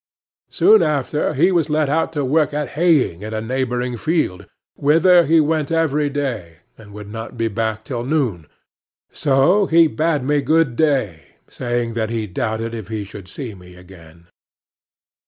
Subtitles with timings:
[0.49, 5.25] Soon after, he was let out to work at haying in a neighboring field, whither
[5.27, 8.47] he went every day, and would not be back till noon;
[9.11, 13.75] so he bade me good day, saying that he doubted if he should see me
[13.75, 14.25] again.